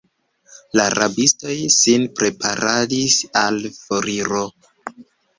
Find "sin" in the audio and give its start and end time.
1.73-2.07